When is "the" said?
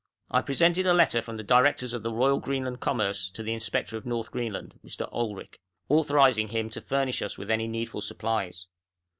1.37-1.43, 2.01-2.11, 3.43-3.53